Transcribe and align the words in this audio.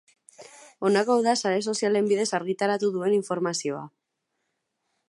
Honako 0.89 1.17
hau 1.17 1.25
da 1.27 1.35
sare 1.43 1.61
sozialen 1.73 2.09
bidez 2.13 2.27
argitaratu 2.39 2.91
duen 2.97 3.17
informazioa. 3.21 3.89